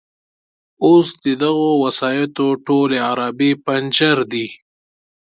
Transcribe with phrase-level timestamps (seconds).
[0.85, 4.47] اوس د دغو وسایطو ټولې عرابې پنجر دي.